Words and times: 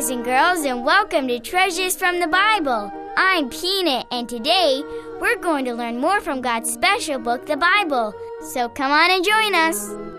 boys 0.00 0.08
and 0.08 0.24
girls, 0.24 0.64
and 0.64 0.84
welcome 0.84 1.26
to 1.28 1.38
Treasures 1.40 1.96
from 1.96 2.20
the 2.20 2.26
Bible. 2.26 2.92
I'm 3.16 3.50
Peanut, 3.50 4.06
and 4.10 4.28
today 4.28 4.82
we're 5.20 5.36
going 5.36 5.64
to 5.66 5.74
learn 5.74 6.00
more 6.00 6.20
from 6.20 6.40
God's 6.40 6.72
special 6.72 7.18
book, 7.18 7.44
the 7.46 7.56
Bible. 7.56 8.14
So 8.52 8.68
come 8.68 8.92
on 8.92 9.10
and 9.10 9.24
join 9.24 9.54
us. 9.54 10.09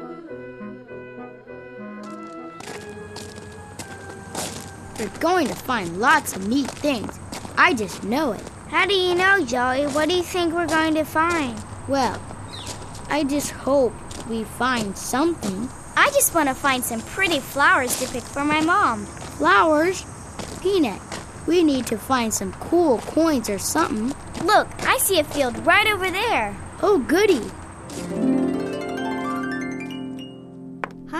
You're 5.01 5.09
going 5.19 5.47
to 5.47 5.55
find 5.55 5.99
lots 5.99 6.35
of 6.35 6.47
neat 6.47 6.69
things. 6.69 7.19
I 7.57 7.73
just 7.73 8.03
know 8.03 8.33
it. 8.33 8.43
How 8.67 8.85
do 8.85 8.93
you 8.93 9.15
know, 9.15 9.43
Joey? 9.43 9.87
What 9.87 10.09
do 10.09 10.15
you 10.15 10.21
think 10.21 10.53
we're 10.53 10.67
going 10.67 10.93
to 10.93 11.03
find? 11.03 11.59
Well, 11.87 12.21
I 13.09 13.23
just 13.23 13.49
hope 13.49 13.93
we 14.29 14.43
find 14.43 14.95
something. 14.95 15.67
I 15.97 16.11
just 16.11 16.35
want 16.35 16.49
to 16.49 16.53
find 16.53 16.83
some 16.83 17.01
pretty 17.01 17.39
flowers 17.39 17.99
to 17.99 18.13
pick 18.13 18.21
for 18.21 18.45
my 18.45 18.61
mom. 18.61 19.07
Flowers? 19.07 20.05
Peanut, 20.61 21.01
we 21.47 21.63
need 21.63 21.87
to 21.87 21.97
find 21.97 22.31
some 22.31 22.53
cool 22.53 22.99
coins 22.99 23.49
or 23.49 23.57
something. 23.57 24.13
Look, 24.45 24.67
I 24.83 24.99
see 24.99 25.17
a 25.17 25.23
field 25.23 25.65
right 25.65 25.87
over 25.87 26.11
there. 26.11 26.55
Oh, 26.83 26.99
goody. 26.99 28.40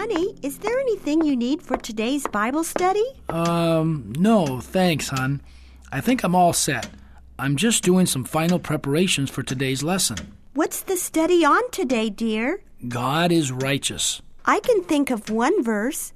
Honey, 0.02 0.36
is 0.42 0.58
there 0.58 0.80
anything 0.80 1.24
you 1.24 1.36
need 1.36 1.62
for 1.62 1.78
today's 1.78 2.26
Bible 2.26 2.64
study? 2.64 3.06
Um, 3.30 4.12
no, 4.18 4.60
thanks, 4.60 5.10
hon. 5.10 5.44
I 5.92 6.02
think 6.02 6.24
I'm 6.24 6.34
all 6.34 6.54
set. 6.54 6.90
I'm 7.38 7.56
just 7.56 7.84
doing 7.84 8.08
some 8.08 8.24
final 8.24 8.58
preparations 8.58 9.30
for 9.30 9.44
today's 9.44 9.84
lesson. 9.84 10.18
What's 10.56 10.82
the 10.82 10.98
study 10.98 11.46
on 11.46 11.70
today, 11.70 12.10
dear? 12.10 12.64
God 12.88 13.32
is 13.32 13.52
righteous. 13.52 14.24
I 14.44 14.60
can 14.62 14.82
think 14.82 15.12
of 15.12 15.30
one 15.30 15.64
verse. 15.64 16.14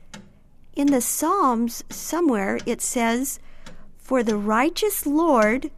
In 0.75 0.87
the 0.87 0.99
Psalms, 0.99 1.83
somewhere, 1.91 2.57
it 2.65 2.81
says, 2.81 3.39
For 3.99 4.23
the 4.23 4.35
righteous 4.35 5.05
Lord 5.05 5.69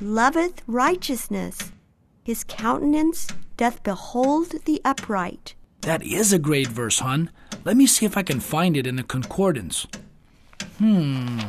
loveth 0.00 0.62
righteousness, 0.68 1.72
his 2.22 2.44
countenance 2.44 3.26
doth 3.56 3.82
behold 3.82 4.54
the 4.66 4.80
upright. 4.84 5.56
That 5.80 6.04
is 6.04 6.32
a 6.32 6.38
great 6.38 6.68
verse, 6.68 7.00
hon. 7.00 7.28
Let 7.66 7.76
me 7.76 7.88
see 7.88 8.06
if 8.06 8.16
I 8.16 8.22
can 8.22 8.38
find 8.38 8.76
it 8.76 8.86
in 8.86 8.94
the 8.94 9.02
concordance. 9.02 9.88
Hmm. 10.78 11.40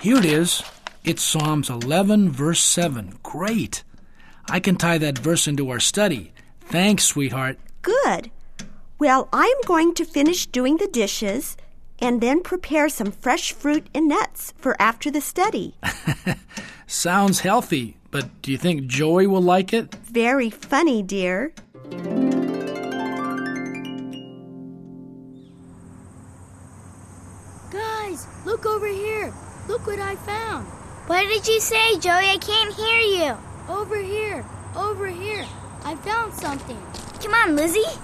Here 0.00 0.16
it 0.16 0.24
is. 0.24 0.62
It's 1.02 1.24
Psalms 1.24 1.68
11, 1.68 2.30
verse 2.30 2.60
7. 2.60 3.18
Great. 3.24 3.82
I 4.48 4.60
can 4.60 4.76
tie 4.76 4.98
that 4.98 5.18
verse 5.18 5.48
into 5.48 5.68
our 5.70 5.80
study. 5.80 6.32
Thanks, 6.60 7.02
sweetheart. 7.02 7.58
Good. 7.82 8.30
Well, 9.00 9.28
I'm 9.32 9.56
going 9.66 9.92
to 9.94 10.04
finish 10.04 10.46
doing 10.46 10.76
the 10.76 10.86
dishes 10.86 11.56
and 11.98 12.20
then 12.20 12.44
prepare 12.44 12.88
some 12.88 13.10
fresh 13.10 13.52
fruit 13.52 13.88
and 13.92 14.06
nuts 14.06 14.54
for 14.56 14.80
after 14.80 15.10
the 15.10 15.20
study. 15.20 15.74
Sounds 16.86 17.40
healthy, 17.40 17.96
but 18.12 18.40
do 18.42 18.52
you 18.52 18.56
think 18.56 18.86
Joey 18.86 19.26
will 19.26 19.42
like 19.42 19.72
it? 19.72 19.96
Very 19.96 20.48
funny, 20.48 21.02
dear. 21.02 21.52
Here. 28.90 29.32
Look 29.68 29.86
what 29.86 29.98
I 30.00 30.16
found. 30.16 30.66
What 31.06 31.26
did 31.28 31.46
you 31.46 31.60
say, 31.60 31.98
Joey? 31.98 32.30
I 32.30 32.38
can't 32.38 32.74
hear 32.74 33.00
you. 33.00 33.36
Over 33.68 33.96
here. 33.96 34.44
Over 34.76 35.06
here. 35.06 35.46
I 35.84 35.94
found 35.96 36.34
something. 36.34 36.80
Come 37.22 37.34
on, 37.34 37.56
Lizzie. 37.56 37.96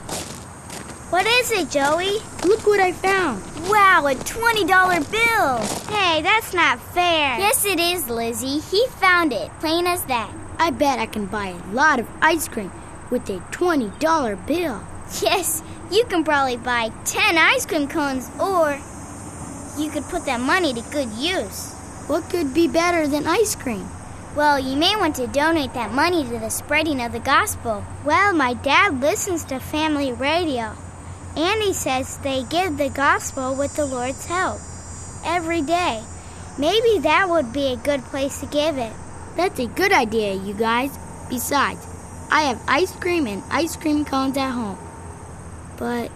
What 1.11 1.27
is 1.27 1.53
it, 1.53 1.71
Joey? 1.71 2.19
Look 2.45 2.67
what 2.67 2.81
I 2.81 2.93
found. 2.93 3.43
Wow, 3.69 4.07
a 4.07 4.15
$20 4.15 5.11
bill. 5.11 5.95
Hey, 5.95 6.23
that's 6.23 6.53
not 6.53 6.81
fair. 6.81 7.39
Yes, 7.39 7.65
it 7.65 7.79
is, 7.79 8.09
Lizzie. 8.09 8.59
He 8.59 8.87
found 8.89 9.33
it, 9.33 9.51
plain 9.61 9.87
as 9.87 10.05
that. 10.05 10.33
I 10.59 10.71
bet 10.71 10.99
I 10.99 11.07
can 11.07 11.27
buy 11.27 11.49
a 11.49 11.73
lot 11.73 12.01
of 12.01 12.09
ice 12.21 12.49
cream 12.49 12.73
with 13.11 13.29
a 13.31 13.39
$20 13.53 14.47
bill. 14.47 14.81
Yes, 15.23 15.63
you 15.91 16.05
can 16.07 16.25
probably 16.25 16.57
buy 16.57 16.91
10 17.05 17.39
ice 17.39 17.67
cream 17.67 17.87
cones, 17.87 18.29
or 18.41 18.79
you 19.79 19.91
could 19.91 20.05
put 20.05 20.25
that 20.27 20.41
money 20.41 20.73
to 20.75 20.83
good 20.91 21.11
use. 21.13 21.73
What 22.07 22.31
could 22.31 22.55
be 22.55 22.69
better 22.69 23.07
than 23.07 23.27
ice 23.27 23.55
cream? 23.55 23.89
Well, 24.37 24.59
you 24.59 24.77
may 24.77 24.95
want 24.97 25.17
to 25.17 25.27
donate 25.27 25.73
that 25.75 25.93
money 25.93 26.23
to 26.25 26.39
the 26.39 26.51
spreading 26.51 27.03
of 27.03 27.13
the 27.13 27.21
gospel. 27.21 27.85
Well, 28.05 28.35
my 28.35 28.55
dad 28.55 29.01
listens 29.01 29.45
to 29.47 29.59
family 29.59 30.13
radio, 30.13 30.77
and 31.37 31.63
he 31.63 31.73
says 31.73 32.19
they 32.19 32.45
give 32.45 32.77
the 32.77 32.91
gospel 32.91 33.55
with 33.55 33.75
the 33.77 33.87
Lord's 33.87 34.27
help 34.27 34.61
every 35.25 35.63
day. 35.63 36.03
Maybe 36.59 36.99
that 37.01 37.29
would 37.29 37.53
be 37.53 37.73
a 37.73 37.77
good 37.77 38.03
place 38.05 38.41
to 38.41 38.47
give 38.47 38.79
it. 38.79 38.93
That's 39.37 39.59
a 39.59 39.67
good 39.67 39.93
idea, 39.93 40.35
you 40.35 40.55
guys. 40.55 40.97
Besides, 41.29 41.87
I 42.31 42.43
have 42.43 42.63
ice 42.69 42.95
cream 42.97 43.27
and 43.27 43.43
ice 43.51 43.77
cream 43.77 44.05
cones 44.05 44.37
at 44.37 44.51
home. 44.51 44.79
But 45.77 46.11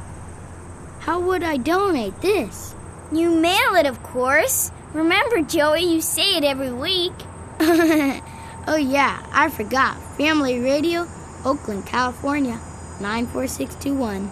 how 1.00 1.20
would 1.20 1.42
I 1.42 1.56
donate 1.56 2.20
this? 2.20 2.74
You 3.12 3.30
mail 3.30 3.74
it, 3.74 3.86
of 3.86 4.02
course. 4.02 4.70
Remember, 4.92 5.42
Joey, 5.42 5.82
you 5.82 6.00
say 6.00 6.36
it 6.36 6.44
every 6.44 6.72
week. 6.72 7.12
oh, 7.60 8.76
yeah, 8.76 9.26
I 9.32 9.48
forgot. 9.48 9.96
Family 10.16 10.60
Radio, 10.60 11.06
Oakland, 11.44 11.86
California, 11.86 12.60
94621. 13.00 14.30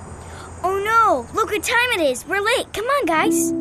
Oh 0.64 0.76
no, 0.82 1.26
look 1.34 1.50
what 1.50 1.62
time 1.62 1.90
it 1.92 2.00
is. 2.00 2.26
We're 2.26 2.40
late. 2.40 2.72
Come 2.72 2.84
on, 2.84 3.06
guys. 3.06 3.52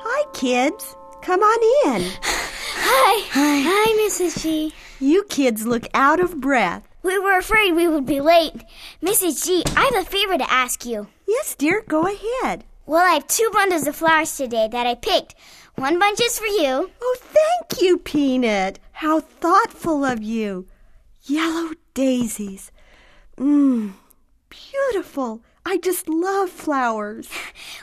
Hi, 0.00 0.24
kids. 0.32 0.96
Come 1.22 1.40
on 1.40 2.02
in. 2.02 2.12
Hi. 2.90 3.28
Hi. 3.32 3.60
Hi, 3.66 4.08
Mrs. 4.08 4.42
G. 4.42 4.72
You 4.98 5.24
kids 5.24 5.66
look 5.66 5.86
out 5.92 6.20
of 6.20 6.40
breath. 6.40 6.88
We 7.02 7.18
were 7.18 7.36
afraid 7.36 7.72
we 7.72 7.86
would 7.86 8.06
be 8.06 8.22
late. 8.22 8.54
Mrs. 9.02 9.44
G, 9.44 9.62
I 9.76 9.90
have 9.92 10.06
a 10.06 10.10
favor 10.10 10.38
to 10.38 10.50
ask 10.50 10.86
you. 10.86 11.06
Yes, 11.26 11.54
dear, 11.54 11.84
go 11.86 12.06
ahead. 12.06 12.64
Well, 12.86 13.04
I 13.04 13.14
have 13.14 13.26
two 13.28 13.50
bundles 13.52 13.86
of 13.86 13.94
flowers 13.94 14.34
today 14.34 14.68
that 14.72 14.86
I 14.86 14.94
picked. 14.94 15.34
One 15.74 15.98
bunch 15.98 16.18
is 16.22 16.38
for 16.38 16.46
you. 16.46 16.90
Oh, 17.02 17.16
thank 17.20 17.82
you, 17.82 17.98
Peanut. 17.98 18.78
How 18.92 19.20
thoughtful 19.20 20.02
of 20.06 20.22
you. 20.22 20.66
Yellow 21.24 21.72
daisies. 21.92 22.72
Mmm, 23.36 23.92
beautiful. 24.48 25.42
I 25.66 25.76
just 25.76 26.08
love 26.08 26.48
flowers. 26.48 27.28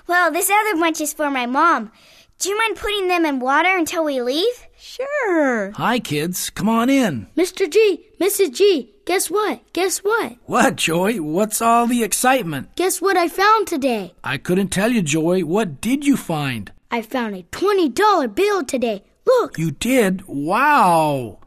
Well, 0.08 0.32
this 0.32 0.52
other 0.52 0.80
bunch 0.80 1.02
is 1.02 1.14
for 1.14 1.30
my 1.32 1.46
mom. 1.46 1.92
Do 2.38 2.50
you 2.50 2.58
mind 2.58 2.76
putting 2.76 3.08
them 3.08 3.26
in 3.26 3.40
water 3.40 3.76
until 3.76 4.04
we 4.04 4.22
leave? 4.22 4.68
Sure. 4.88 5.72
Hi, 5.72 5.98
kids. 5.98 6.52
Come 6.52 6.70
on 6.70 6.92
in. 6.92 7.26
Mr. 7.36 7.68
G, 7.68 8.06
Mrs. 8.22 8.54
G, 8.54 8.94
guess 9.06 9.32
what? 9.32 9.62
Guess 9.74 10.04
what? 10.04 10.38
What, 10.46 10.76
Joey? 10.76 11.20
What's 11.20 11.60
all 11.60 11.88
the 11.88 12.04
excitement? 12.04 12.76
Guess 12.76 13.02
what 13.02 13.18
I 13.18 13.28
found 13.28 13.68
today? 13.68 14.14
I 14.24 14.38
couldn't 14.38 14.68
tell 14.68 14.92
you, 14.92 15.02
Joey. 15.02 15.42
What 15.42 15.82
did 15.82 16.06
you 16.06 16.16
find? 16.16 16.72
I 16.92 17.02
found 17.02 17.36
a 17.36 17.42
$20 17.42 18.36
bill 18.36 18.64
today. 18.64 19.04
Look. 19.26 19.58
You 19.58 19.72
did? 19.72 20.28
Wow. 20.28 21.40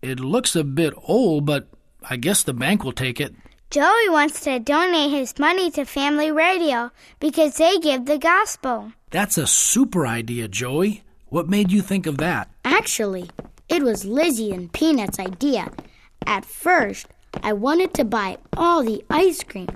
It 0.00 0.20
looks 0.20 0.54
a 0.54 0.62
bit 0.62 0.94
old, 1.02 1.46
but 1.46 1.66
I 2.08 2.14
guess 2.14 2.44
the 2.44 2.54
bank 2.54 2.84
will 2.84 2.92
take 2.92 3.20
it. 3.20 3.34
Joey 3.70 4.08
wants 4.08 4.40
to 4.42 4.60
donate 4.60 5.10
his 5.10 5.36
money 5.40 5.68
to 5.72 5.84
Family 5.84 6.30
Radio 6.30 6.92
because 7.18 7.56
they 7.56 7.76
give 7.78 8.04
the 8.06 8.18
gospel. 8.18 8.92
That's 9.10 9.36
a 9.36 9.48
super 9.48 10.06
idea, 10.06 10.46
Joey. 10.46 11.02
What 11.34 11.48
made 11.48 11.72
you 11.72 11.82
think 11.82 12.06
of 12.06 12.18
that? 12.18 12.48
Actually, 12.64 13.28
it 13.68 13.82
was 13.82 14.04
Lizzie 14.04 14.52
and 14.52 14.72
Peanut's 14.72 15.18
idea. 15.18 15.68
At 16.28 16.44
first, 16.44 17.08
I 17.42 17.52
wanted 17.52 17.92
to 17.94 18.04
buy 18.04 18.38
all 18.56 18.84
the 18.84 19.04
ice 19.10 19.42
cream 19.42 19.66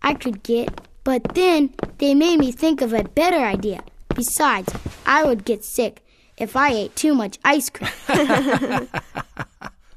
I 0.00 0.14
could 0.14 0.44
get, 0.44 0.80
but 1.02 1.34
then 1.34 1.74
they 1.98 2.14
made 2.14 2.38
me 2.38 2.52
think 2.52 2.80
of 2.82 2.92
a 2.92 3.02
better 3.02 3.38
idea. 3.38 3.82
Besides, 4.14 4.72
I 5.06 5.24
would 5.24 5.44
get 5.44 5.64
sick 5.64 6.04
if 6.36 6.54
I 6.54 6.70
ate 6.70 6.94
too 6.94 7.14
much 7.14 7.40
ice 7.44 7.68
cream. 7.68 7.90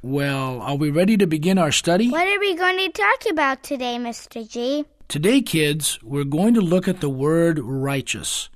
Well, 0.01 0.62
are 0.62 0.77
we 0.77 0.89
ready 0.89 1.15
to 1.17 1.27
begin 1.27 1.59
our 1.59 1.71
study? 1.71 2.09
What 2.09 2.27
are 2.27 2.39
we 2.39 2.56
going 2.56 2.79
to 2.79 2.89
talk 2.89 3.29
about 3.29 3.62
today, 3.62 3.97
Mr. 3.97 4.50
G? 4.50 4.85
Today, 5.07 5.41
kids, 5.41 6.00
we're 6.01 6.24
going 6.24 6.56
to 6.56 6.62
look 6.62 6.88
at 6.88 7.01
the 7.01 7.09
word 7.09 7.59
righteous. 7.59 8.50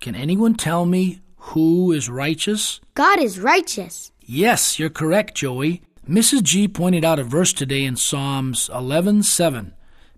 Can 0.00 0.14
anyone 0.14 0.54
tell 0.54 0.86
me 0.86 1.18
Who 1.50 1.92
is 1.92 2.08
righteous? 2.08 2.80
God 2.94 3.18
is 3.18 3.38
righteous. 3.38 4.12
Yes, 4.24 4.78
you're 4.78 4.88
correct, 4.88 5.34
Joey. 5.34 5.82
Mrs. 6.08 6.44
G 6.44 6.68
pointed 6.68 7.04
out 7.04 7.18
a 7.18 7.24
verse 7.24 7.52
today 7.52 7.84
in 7.84 7.96
Psalms 7.96 8.70
11:7. 8.72 9.74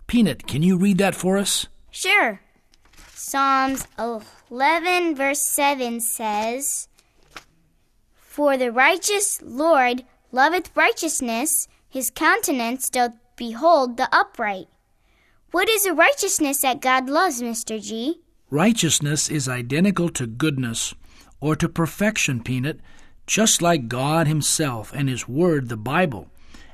Peanut, 0.06 0.46
can 0.46 0.62
you 0.62 0.76
read 0.76 0.98
that 0.98 1.14
for 1.14 1.38
us? 1.38 1.66
Sure. 1.90 2.40
Psalms 3.14 3.88
11, 3.98 5.16
verse 5.16 5.44
7 5.44 6.00
says, 6.00 6.88
For 8.14 8.56
the 8.56 8.70
righteous 8.70 9.40
Lord 9.42 10.04
loveth 10.30 10.70
righteousness, 10.76 11.66
his 11.88 12.10
countenance 12.10 12.90
doth 12.90 13.12
behold 13.36 13.96
the 13.96 14.14
upright. 14.14 14.68
What 15.52 15.68
is 15.68 15.84
the 15.84 15.94
righteousness 15.94 16.60
that 16.60 16.82
God 16.82 17.08
loves, 17.08 17.42
Mr. 17.42 17.82
G? 17.82 18.20
Righteousness 18.50 19.30
is 19.30 19.48
identical 19.48 20.10
to 20.10 20.26
goodness 20.26 20.94
or 21.40 21.56
to 21.56 21.68
perfection, 21.68 22.42
Peanut, 22.42 22.80
just 23.26 23.62
like 23.62 23.88
God 23.88 24.26
Himself 24.26 24.92
and 24.94 25.08
His 25.08 25.28
Word, 25.28 25.68
the 25.68 25.76
Bible, 25.76 26.28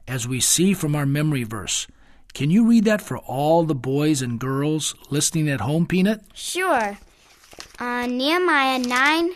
as 0.07 0.27
we 0.27 0.41
see 0.41 0.75
from 0.75 0.95
our 0.95 1.07
memory 1.07 1.45
verse. 1.45 1.87
Can 2.33 2.51
you 2.51 2.67
read 2.67 2.85
that 2.85 3.03
for 3.03 3.19
all 3.19 3.65
the 3.65 3.75
boys 3.75 4.23
and 4.23 4.39
girls 4.39 4.95
listening 5.11 5.49
at 5.49 5.61
home, 5.61 5.87
Peanut? 5.87 6.23
Sure. 6.33 6.99
Uh, 7.79 8.07
Nehemiah 8.07 8.79
9, 8.79 9.33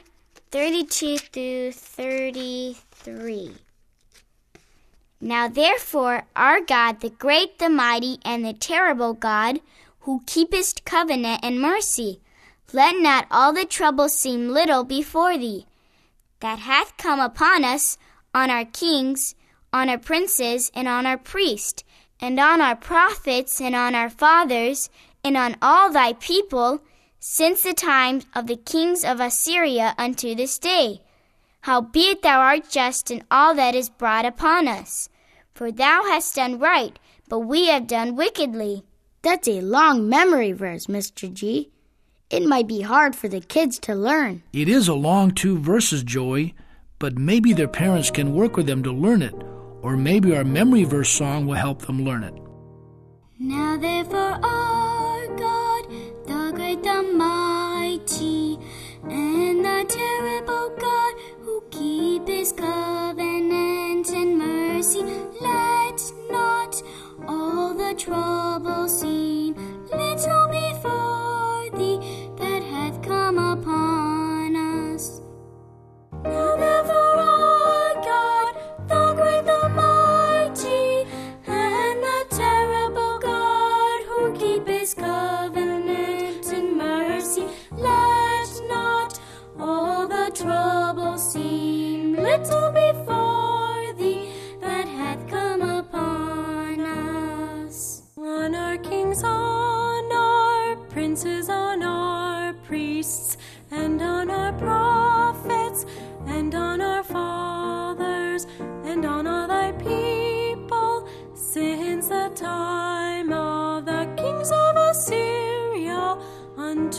32 0.51 1.19
through 1.19 1.73
33. 1.73 3.53
Now 5.21 5.49
therefore, 5.49 6.27
our 6.37 6.61
God, 6.61 7.01
the 7.01 7.11
great, 7.11 7.59
the 7.59 7.69
mighty, 7.69 8.19
and 8.25 8.45
the 8.45 8.53
terrible 8.53 9.15
God, 9.15 9.61
who 10.01 10.23
keepest 10.27 10.85
covenant 10.85 11.41
and 11.43 11.61
mercy, 11.61 12.21
let 12.73 12.97
not 12.97 13.27
all 13.31 13.53
the 13.53 13.65
trouble 13.65 14.09
seem 14.09 14.49
little 14.49 14.85
before 14.85 15.37
thee, 15.39 15.67
that 16.41 16.59
hath 16.61 16.97
come 16.97 17.21
upon 17.21 17.65
us, 17.65 17.99
on 18.35 18.51
our 18.51 18.65
kings, 18.65 19.35
on 19.73 19.89
our 19.89 19.99
princes, 19.99 20.71
and 20.75 20.89
on 20.89 21.07
our 21.07 21.19
priests, 21.19 21.85
and 22.21 22.39
on 22.41 22.61
our 22.61 22.77
prophets, 22.77 23.61
and 23.61 23.75
on 23.75 23.95
our 23.95 24.11
fathers, 24.11 24.91
and 25.23 25.37
on 25.37 25.57
all 25.63 25.91
thy 25.91 26.13
people, 26.15 26.81
since 27.19 27.63
the 27.63 27.75
time 27.75 28.23
of 28.35 28.47
the 28.47 28.57
kings 28.57 29.05
of 29.05 29.21
Assyria 29.21 29.95
unto 29.97 30.35
this 30.35 30.59
day. 30.59 31.01
Howbeit 31.63 32.21
thou 32.21 32.41
art 32.41 32.69
just 32.69 33.11
in 33.11 33.25
all 33.31 33.55
that 33.55 33.75
is 33.75 33.89
brought 33.89 34.27
upon 34.27 34.69
us. 34.69 35.09
For 35.55 35.73
thou 35.73 36.05
hast 36.05 36.35
done 36.35 36.59
right, 36.59 36.99
but 37.29 37.39
we 37.39 37.69
have 37.69 37.87
done 37.87 38.17
wickedly. 38.17 38.85
That's 39.23 39.49
a 39.49 39.63
long 39.63 40.07
memory 40.07 40.53
verse, 40.53 40.87
Mr. 40.87 41.33
G. 41.33 41.71
It 42.31 42.45
might 42.45 42.67
be 42.67 42.81
hard 42.81 43.15
for 43.15 43.29
the 43.29 43.41
kids 43.41 43.79
to 43.81 43.95
learn. 43.95 44.43
It 44.53 44.69
is 44.69 44.89
a 44.89 44.95
long 44.95 45.31
two 45.31 45.59
verses, 45.59 46.03
Joey, 46.03 46.55
but 46.99 47.19
maybe 47.19 47.53
their 47.53 47.69
parents 47.69 48.11
can 48.11 48.35
work 48.35 48.57
with 48.57 48.67
them 48.67 48.83
to 48.83 48.93
learn 48.93 49.23
it, 49.23 49.35
or 49.83 49.97
maybe 49.97 50.35
our 50.35 50.45
memory 50.45 50.85
verse 50.85 51.11
song 51.11 51.47
will 51.47 51.55
help 51.55 51.83
them 51.83 52.05
learn 52.05 52.25
it. 52.25 52.35
Now 53.39 53.77
therefore 53.77 54.41
our 54.43 54.84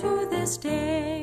unto 0.04 0.30
this 0.30 0.58
day. 0.58 1.15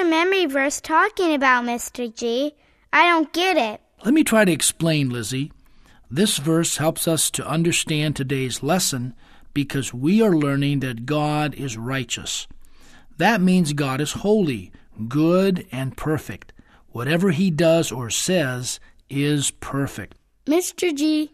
The 0.00 0.08
memory 0.08 0.46
verse 0.46 0.80
talking 0.80 1.34
about, 1.34 1.64
Mr. 1.64 2.14
G? 2.14 2.54
I 2.90 3.06
don't 3.06 3.30
get 3.34 3.58
it. 3.58 3.82
Let 4.02 4.14
me 4.14 4.24
try 4.24 4.46
to 4.46 4.52
explain, 4.52 5.10
Lizzie. 5.10 5.52
This 6.10 6.38
verse 6.38 6.78
helps 6.78 7.06
us 7.06 7.30
to 7.32 7.46
understand 7.46 8.16
today's 8.16 8.62
lesson 8.62 9.14
because 9.52 9.92
we 9.92 10.22
are 10.22 10.34
learning 10.34 10.80
that 10.80 11.04
God 11.04 11.54
is 11.54 11.76
righteous. 11.76 12.48
That 13.18 13.42
means 13.42 13.74
God 13.74 14.00
is 14.00 14.12
holy, 14.12 14.72
good, 15.06 15.66
and 15.70 15.94
perfect. 15.96 16.54
Whatever 16.88 17.30
he 17.30 17.50
does 17.50 17.92
or 17.92 18.08
says 18.08 18.80
is 19.10 19.50
perfect. 19.50 20.16
Mr. 20.46 20.96
G, 20.96 21.30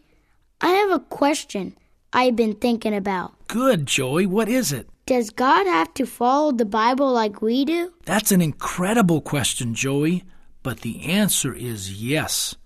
I 0.59 0.71
have 0.71 0.91
a 0.91 0.99
question 0.99 1.77
I've 2.11 2.35
been 2.35 2.55
thinking 2.55 2.93
about. 2.93 3.47
Good, 3.47 3.85
Joey. 3.85 4.25
What 4.25 4.49
is 4.49 4.73
it? 4.73 4.89
Does 5.07 5.29
God 5.29 5.65
have 5.67 5.93
to 5.93 6.05
follow 6.05 6.51
the 6.51 6.65
Bible 6.65 7.09
like 7.13 7.41
we 7.41 7.63
do? 7.63 7.93
That's 8.03 8.33
an 8.33 8.41
incredible 8.41 9.21
question, 9.21 9.73
Joey, 9.73 10.25
but 10.63 10.81
the 10.81 11.05
answer 11.05 11.53
is 11.53 12.03
yes. 12.03 12.57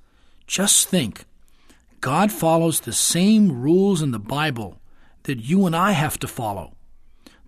Just 0.47 0.87
think 0.87 1.25
God 1.99 2.31
follows 2.31 2.79
the 2.79 2.93
same 2.93 3.61
rules 3.61 4.01
in 4.01 4.09
the 4.09 4.17
Bible 4.17 4.81
that 5.23 5.37
you 5.37 5.67
and 5.67 5.75
I 5.75 5.91
have 5.91 6.17
to 6.17 6.27
follow. 6.27 6.73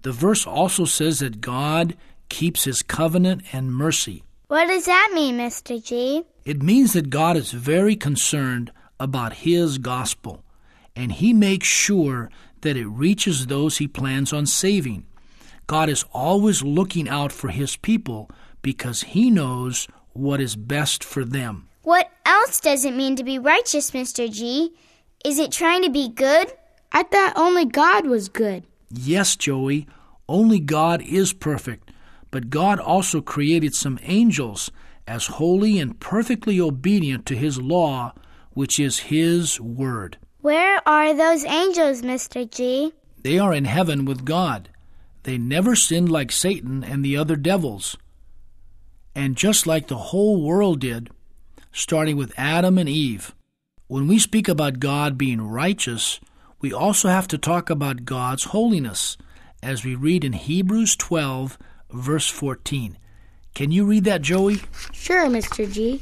The 0.04 0.12
verse 0.12 0.46
also 0.46 0.86
says 0.86 1.20
that 1.20 1.42
God 1.42 1.98
keeps 2.30 2.66
his 2.66 2.84
covenant 2.84 3.42
and 3.52 3.74
mercy. 3.74 4.24
What 4.48 4.68
does 4.68 4.86
that 4.86 5.10
mean, 5.16 5.40
Mr. 5.40 5.84
G? 5.84 6.22
It 6.46 6.62
means 6.62 6.94
that 6.94 7.10
God 7.10 7.36
is 7.36 7.52
very 7.52 7.96
concerned 7.96 8.72
about 9.00 9.34
his 9.34 9.80
gospel, 9.80 10.44
and 10.96 11.14
he 11.14 11.34
makes 11.34 11.68
sure 11.68 12.30
that 12.64 12.76
it 12.76 12.88
reaches 12.88 13.48
those 13.48 13.78
he 13.78 13.88
plans 13.88 14.34
on 14.34 14.46
saving. 14.46 15.06
God 15.68 15.88
is 15.88 16.04
always 16.12 16.64
looking 16.64 17.08
out 17.08 17.32
for 17.32 17.50
his 17.50 17.78
people 17.78 18.30
because 18.62 19.04
he 19.04 19.30
knows 19.30 19.88
what 20.12 20.42
is 20.42 20.56
best 20.56 21.04
for 21.04 21.24
them. 21.24 21.70
What 21.84 22.10
else 22.26 22.60
does 22.60 22.84
it 22.86 22.96
mean 22.96 23.16
to 23.16 23.24
be 23.24 23.40
righteous, 23.40 23.92
Mr. 23.92 24.32
G? 24.32 24.74
Is 25.24 25.40
it 25.40 25.52
trying 25.52 25.84
to 25.84 25.90
be 25.90 26.10
good? 26.10 26.52
I 26.92 27.04
thought 27.04 27.34
only 27.36 27.66
God 27.66 28.08
was 28.08 28.30
good. 28.30 28.66
Yes, 28.90 29.36
Joey, 29.36 29.88
only 30.28 30.60
God 30.60 31.02
is 31.02 31.34
perfect, 31.34 31.92
but 32.32 32.50
God 32.50 32.80
also 32.80 33.22
created 33.22 33.74
some 33.74 34.00
angels 34.04 34.72
as 35.08 35.28
holy 35.28 35.80
and 35.80 36.00
perfectly 36.00 36.60
obedient 36.62 37.26
to 37.26 37.36
His 37.36 37.60
law, 37.60 38.14
which 38.52 38.80
is 38.80 39.00
His 39.00 39.60
Word. 39.60 40.18
Where 40.44 40.86
are 40.86 41.14
those 41.14 41.46
angels, 41.46 42.02
Mr. 42.02 42.44
G? 42.52 42.92
They 43.22 43.40
are 43.40 43.54
in 43.54 43.64
heaven 43.64 44.04
with 44.04 44.26
God. 44.26 44.68
They 45.24 45.38
never 45.38 45.74
sinned 45.74 46.12
like 46.12 46.34
Satan 46.34 46.84
and 46.84 47.04
the 47.04 47.16
other 47.16 47.38
devils. 47.38 47.96
And 49.16 49.38
just 49.38 49.66
like 49.66 49.88
the 49.88 50.12
whole 50.12 50.44
world 50.44 50.82
did, 50.82 51.10
starting 51.72 52.18
with 52.18 52.34
Adam 52.36 52.78
and 52.78 52.90
Eve, 52.90 53.34
when 53.88 54.06
we 54.06 54.20
speak 54.20 54.50
about 54.50 54.80
God 54.82 55.18
being 55.18 55.40
righteous, 55.40 56.20
we 56.60 56.74
also 56.74 57.08
have 57.08 57.30
to 57.30 57.38
talk 57.38 57.70
about 57.70 58.04
God's 58.04 58.44
holiness, 58.44 59.16
as 59.62 59.86
we 59.86 59.96
read 59.96 60.26
in 60.26 60.34
Hebrews 60.34 60.98
12, 60.98 61.58
verse 61.90 62.28
14. 62.28 62.98
Can 63.54 63.72
you 63.72 63.86
read 63.86 64.04
that, 64.04 64.22
Joey? 64.22 64.60
Sure, 64.92 65.28
Mr. 65.28 65.72
G. 65.72 66.02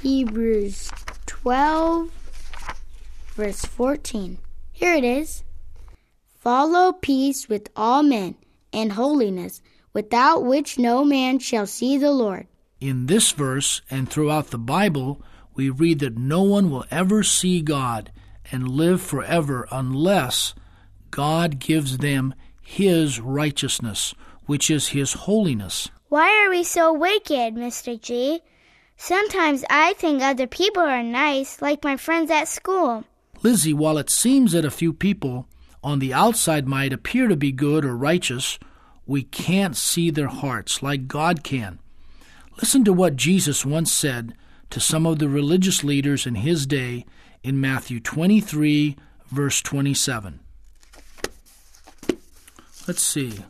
Hebrews 0.00 0.90
12, 1.26 2.10
verse 3.38 3.64
14. 3.64 4.36
Here 4.72 4.94
it 4.94 5.04
is. 5.04 5.44
Follow 6.40 6.92
peace 6.92 7.48
with 7.48 7.70
all 7.76 8.02
men 8.02 8.34
and 8.72 8.94
holiness, 8.94 9.62
without 9.92 10.44
which 10.44 10.76
no 10.76 11.04
man 11.04 11.38
shall 11.38 11.64
see 11.64 11.96
the 11.96 12.10
Lord. 12.10 12.48
In 12.80 13.06
this 13.06 13.30
verse 13.30 13.80
and 13.88 14.10
throughout 14.10 14.48
the 14.48 14.58
Bible, 14.58 15.22
we 15.54 15.70
read 15.70 16.00
that 16.00 16.18
no 16.18 16.42
one 16.42 16.68
will 16.68 16.84
ever 16.90 17.22
see 17.22 17.60
God 17.60 18.10
and 18.50 18.68
live 18.68 19.00
forever 19.00 19.68
unless 19.70 20.54
God 21.12 21.60
gives 21.60 21.98
them 21.98 22.34
His 22.60 23.20
righteousness, 23.20 24.16
which 24.46 24.68
is 24.68 24.88
His 24.88 25.12
holiness. 25.12 25.88
Why 26.08 26.44
are 26.44 26.50
we 26.50 26.64
so 26.64 26.92
wicked, 26.92 27.54
Mr. 27.54 28.00
G? 28.00 28.40
Sometimes 28.96 29.64
I 29.70 29.92
think 29.92 30.22
other 30.22 30.48
people 30.48 30.82
are 30.82 31.04
nice, 31.04 31.62
like 31.62 31.84
my 31.84 31.96
friends 31.96 32.32
at 32.32 32.48
school. 32.48 33.04
Lizzie, 33.42 33.72
while 33.72 33.98
it 33.98 34.10
seems 34.10 34.52
that 34.52 34.64
a 34.64 34.70
few 34.70 34.92
people 34.92 35.46
on 35.82 36.00
the 36.00 36.12
outside 36.12 36.66
might 36.66 36.92
appear 36.92 37.28
to 37.28 37.36
be 37.36 37.52
good 37.52 37.84
or 37.84 37.96
righteous, 37.96 38.58
we 39.06 39.22
can't 39.22 39.76
see 39.76 40.10
their 40.10 40.28
hearts 40.28 40.82
like 40.82 41.08
God 41.08 41.44
can. 41.44 41.78
Listen 42.56 42.84
to 42.84 42.92
what 42.92 43.16
Jesus 43.16 43.64
once 43.64 43.92
said 43.92 44.34
to 44.70 44.80
some 44.80 45.06
of 45.06 45.18
the 45.18 45.28
religious 45.28 45.84
leaders 45.84 46.26
in 46.26 46.36
his 46.36 46.66
day 46.66 47.06
in 47.42 47.60
Matthew 47.60 48.00
23, 48.00 48.96
verse 49.28 49.62
27. 49.62 50.40
Let's 52.86 53.02
see. 53.02 53.44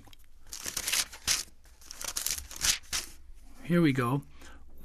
Here 3.62 3.80
we 3.80 3.92
go. 3.92 4.22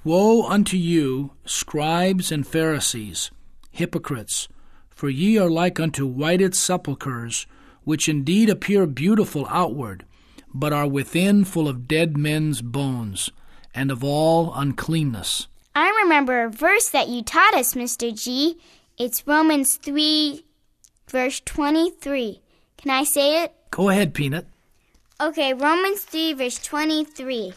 Woe 0.03 0.47
unto 0.47 0.77
you, 0.77 1.31
scribes 1.45 2.31
and 2.31 2.45
Pharisees, 2.47 3.31
hypocrites! 3.71 4.47
For 4.95 5.09
ye 5.09 5.37
are 5.37 5.49
like 5.49 5.79
unto 5.79 6.05
whited 6.05 6.55
sepulchres, 6.55 7.45
which 7.83 8.07
indeed 8.07 8.49
appear 8.49 8.85
beautiful 8.85 9.47
outward, 9.49 10.05
but 10.53 10.73
are 10.73 10.87
within 10.87 11.43
full 11.45 11.67
of 11.67 11.87
dead 11.87 12.17
men's 12.17 12.61
bones, 12.61 13.31
and 13.73 13.91
of 13.91 14.03
all 14.03 14.53
uncleanness. 14.53 15.47
I 15.75 15.89
remember 16.03 16.43
a 16.43 16.49
verse 16.49 16.89
that 16.89 17.09
you 17.09 17.23
taught 17.23 17.55
us, 17.55 17.73
Mr. 17.73 18.13
G. 18.13 18.57
It's 18.97 19.25
Romans 19.25 19.77
3, 19.77 20.45
verse 21.07 21.41
23. 21.45 22.41
Can 22.77 22.91
I 22.91 23.03
say 23.03 23.43
it? 23.43 23.53
Go 23.71 23.89
ahead, 23.89 24.13
Peanut. 24.13 24.45
Okay, 25.19 25.53
Romans 25.53 26.01
3, 26.03 26.33
verse 26.33 26.59
23. 26.59 27.53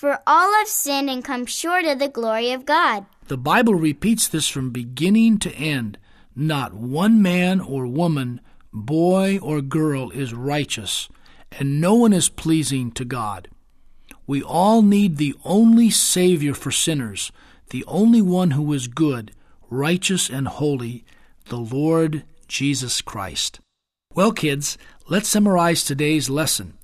For 0.00 0.18
all 0.26 0.54
have 0.54 0.66
sinned 0.66 1.10
and 1.10 1.22
come 1.22 1.44
short 1.44 1.84
of 1.84 1.98
the 1.98 2.08
glory 2.08 2.52
of 2.52 2.64
God. 2.64 3.04
The 3.28 3.36
Bible 3.36 3.74
repeats 3.74 4.28
this 4.28 4.48
from 4.48 4.70
beginning 4.70 5.40
to 5.40 5.52
end. 5.52 5.98
Not 6.34 6.72
one 6.72 7.20
man 7.20 7.60
or 7.60 7.86
woman, 7.86 8.40
boy 8.72 9.38
or 9.42 9.60
girl 9.60 10.08
is 10.08 10.32
righteous, 10.32 11.10
and 11.52 11.82
no 11.82 11.96
one 11.96 12.14
is 12.14 12.30
pleasing 12.30 12.92
to 12.92 13.04
God. 13.04 13.48
We 14.26 14.42
all 14.42 14.80
need 14.80 15.18
the 15.18 15.34
only 15.44 15.90
Savior 15.90 16.54
for 16.54 16.70
sinners, 16.70 17.30
the 17.68 17.84
only 17.86 18.22
one 18.22 18.52
who 18.52 18.72
is 18.72 18.88
good, 18.88 19.32
righteous, 19.68 20.30
and 20.30 20.48
holy, 20.48 21.04
the 21.50 21.58
Lord 21.58 22.24
Jesus 22.48 23.02
Christ. 23.02 23.60
Well, 24.14 24.32
kids, 24.32 24.78
let's 25.10 25.28
summarize 25.28 25.84
today's 25.84 26.30
lesson. 26.30 26.78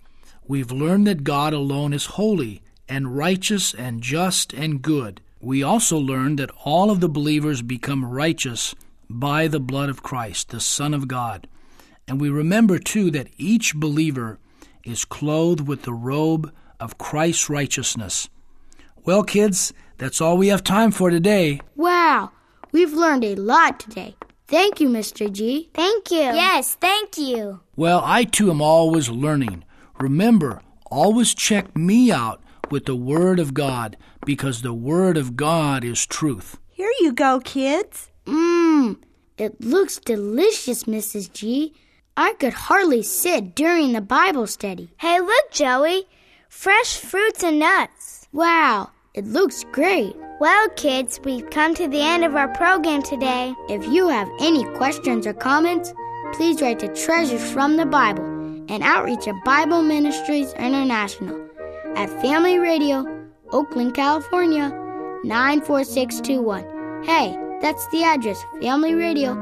We've 0.47 0.71
learned 0.71 1.07
that 1.07 1.25
God 1.25 1.55
alone 1.55 1.95
is 1.95 2.05
holy 2.05 2.61
and 2.89 3.17
righteous 3.17 3.75
and 3.75 4.03
just 4.03 4.53
and 4.53 4.83
good. 4.83 5.21
We 5.41 5.63
also 5.63 5.99
learn 5.99 6.37
that 6.37 6.51
all 6.65 6.91
of 6.91 7.01
the 7.01 7.09
believers 7.09 7.63
become 7.63 8.05
righteous 8.05 8.75
by 9.09 9.49
the 9.49 9.61
blood 9.61 9.89
of 9.89 10.03
Christ, 10.03 10.51
the 10.51 10.61
Son 10.61 10.95
of 10.95 11.09
God. 11.09 11.47
And 12.09 12.21
we 12.21 12.31
remember, 12.31 12.79
too, 12.79 13.11
that 13.13 13.29
each 13.37 13.75
believer 13.75 14.39
is 14.85 15.05
clothed 15.05 15.67
with 15.67 15.83
the 15.83 15.93
robe 15.93 16.53
of 16.79 16.99
Christ's 16.99 17.51
righteousness. 17.51 18.29
Well, 19.05 19.23
kids, 19.23 19.73
that's 19.99 20.21
all 20.21 20.37
we 20.37 20.49
have 20.49 20.65
time 20.65 20.91
for 20.91 21.11
today. 21.11 21.61
Wow, 21.75 22.33
we've 22.73 22.93
learned 22.93 23.25
a 23.25 23.35
lot 23.35 23.81
today. 23.81 24.17
Thank 24.49 24.81
you, 24.81 24.89
Mr. 24.89 25.31
G. 25.31 25.71
Thank 25.75 26.11
you. 26.11 26.19
Yes, 26.19 26.77
thank 26.77 27.19
you. 27.19 27.61
Well, 27.75 28.01
I 28.05 28.25
too 28.25 28.51
am 28.51 28.61
always 28.61 29.09
learning. 29.09 29.65
Remember, 29.99 30.61
always 30.91 31.35
check 31.35 31.77
me 31.77 32.13
out 32.13 32.41
with 32.71 32.87
the 32.87 32.97
Word 32.97 33.39
of 33.39 33.55
God 33.55 33.97
because 34.25 34.63
the 34.63 34.75
Word 34.75 35.17
of 35.17 35.37
God 35.37 35.85
is 35.85 36.07
truth. 36.07 36.59
Here 36.71 36.93
you 37.01 37.13
go, 37.13 37.41
kids. 37.41 38.11
Mmm, 38.25 38.99
it 39.39 39.61
looks 39.61 39.99
delicious, 39.99 40.85
Mrs. 40.85 41.33
G. 41.33 41.75
I 42.17 42.33
could 42.35 42.53
hardly 42.53 43.03
sit 43.03 43.55
during 43.55 43.93
the 43.93 44.01
Bible 44.01 44.47
study. 44.47 44.91
Hey, 44.99 45.21
look, 45.21 45.51
Joey. 45.51 46.07
Fresh 46.49 46.99
fruits 46.99 47.43
and 47.43 47.59
nuts. 47.59 48.29
Wow, 48.33 48.91
it 49.15 49.27
looks 49.27 49.65
great. 49.73 50.15
Well, 50.41 50.69
kids, 50.77 51.21
we've 51.25 51.49
come 51.51 51.75
to 51.75 51.89
the 51.89 52.01
end 52.01 52.25
of 52.25 52.37
our 52.37 52.49
program 52.55 53.03
today. 53.03 53.55
If 53.69 53.87
you 53.87 54.09
have 54.09 54.29
any 54.41 54.65
questions 54.77 55.27
or 55.27 55.35
comments, 55.35 55.93
please 56.35 56.61
write 56.61 56.79
to 56.81 56.95
Treasures 56.95 57.51
from 57.53 57.77
the 57.77 57.87
Bible 57.87 58.25
and 58.69 58.83
Outreach 58.83 59.27
of 59.27 59.37
Bible 59.45 59.83
Ministries 59.83 60.53
International 60.55 61.46
at 61.97 62.09
Family 62.23 62.59
Radio, 62.59 63.05
Oakland, 63.53 63.95
California 63.95 64.69
94621. 65.25 67.05
Hey, 67.05 67.37
that's 67.61 67.87
the 67.89 68.05
address 68.05 68.45
Family 68.61 68.95
Radio, 68.95 69.33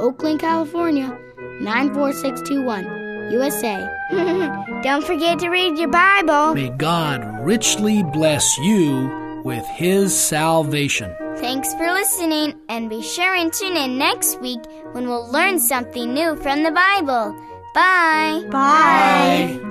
Oakland, 0.00 0.40
California 0.40 1.16
94621, 1.60 3.32
USA. 3.32 3.88
Don't 4.82 5.04
forget 5.04 5.38
to 5.40 5.48
read 5.50 5.78
your 5.78 5.90
Bible. 5.90 6.54
May 6.54 6.70
God 6.70 7.44
richly 7.44 8.02
bless 8.02 8.56
you 8.58 9.42
with 9.44 9.66
His 9.66 10.18
salvation. 10.18 11.14
Thanks 11.36 11.72
for 11.74 11.92
listening, 11.92 12.54
and 12.68 12.88
be 12.88 13.02
sure 13.02 13.34
and 13.34 13.52
tune 13.52 13.76
in 13.76 13.98
next 13.98 14.40
week 14.40 14.60
when 14.92 15.06
we'll 15.06 15.30
learn 15.30 15.60
something 15.60 16.14
new 16.14 16.36
from 16.36 16.62
the 16.62 16.72
Bible. 16.72 17.36
Bye. 17.74 18.42
Bye. 18.50 19.58
Bye. 19.60 19.67